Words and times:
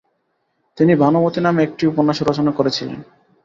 তিনি 0.77 0.93
ভানুমতী 0.95 1.39
নামে 1.41 1.61
একটি 1.63 1.83
উপন্যাসও 1.87 2.23
রচনা 2.25 2.51
করেছিলেন। 2.51 2.99